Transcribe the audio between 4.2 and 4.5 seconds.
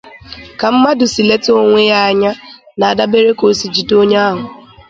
ahu.